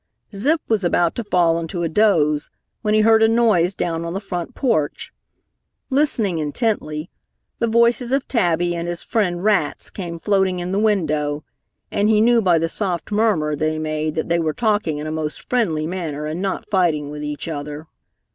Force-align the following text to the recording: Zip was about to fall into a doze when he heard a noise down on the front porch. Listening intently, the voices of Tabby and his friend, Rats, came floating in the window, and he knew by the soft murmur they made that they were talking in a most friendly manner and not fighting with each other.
Zip 0.33 0.59
was 0.67 0.83
about 0.83 1.13
to 1.13 1.23
fall 1.23 1.59
into 1.59 1.83
a 1.83 1.87
doze 1.87 2.49
when 2.81 2.95
he 2.95 3.01
heard 3.01 3.21
a 3.21 3.27
noise 3.27 3.75
down 3.75 4.03
on 4.03 4.13
the 4.13 4.19
front 4.19 4.55
porch. 4.55 5.13
Listening 5.91 6.39
intently, 6.39 7.11
the 7.59 7.67
voices 7.67 8.11
of 8.11 8.27
Tabby 8.27 8.75
and 8.75 8.87
his 8.87 9.03
friend, 9.03 9.43
Rats, 9.43 9.91
came 9.91 10.17
floating 10.17 10.57
in 10.57 10.71
the 10.71 10.79
window, 10.79 11.43
and 11.91 12.09
he 12.09 12.19
knew 12.19 12.41
by 12.41 12.57
the 12.57 12.67
soft 12.67 13.11
murmur 13.11 13.55
they 13.55 13.77
made 13.77 14.15
that 14.15 14.27
they 14.27 14.39
were 14.39 14.53
talking 14.53 14.97
in 14.97 15.05
a 15.05 15.11
most 15.11 15.47
friendly 15.47 15.85
manner 15.85 16.25
and 16.25 16.41
not 16.41 16.67
fighting 16.67 17.11
with 17.11 17.23
each 17.23 17.47
other. 17.47 17.85